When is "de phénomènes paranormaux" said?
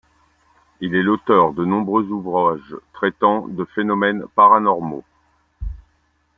3.47-5.03